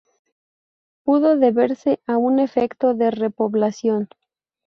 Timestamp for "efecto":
2.39-2.95